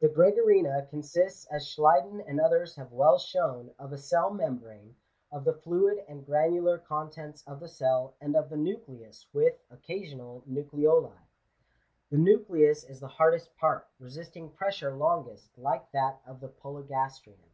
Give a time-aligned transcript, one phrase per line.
[0.00, 4.96] The Oregarina consists, as Schleiden and others have weU shown, of a cell membrane,
[5.30, 10.42] of the fluid and granular contents of the cell, and of the nucleus with (occasional)
[10.50, 11.12] nucleoli.
[12.10, 17.50] The nucleus is the hardest part, resisting pressure longest, like that of the Polygastrian.